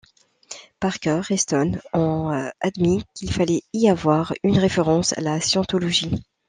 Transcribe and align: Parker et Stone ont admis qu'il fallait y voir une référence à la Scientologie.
Parker 0.79 1.21
et 1.29 1.37
Stone 1.37 1.79
ont 1.93 2.49
admis 2.59 3.03
qu'il 3.13 3.31
fallait 3.31 3.61
y 3.71 3.87
voir 3.93 4.33
une 4.41 4.57
référence 4.57 5.15
à 5.15 5.21
la 5.21 5.39
Scientologie. 5.39 6.23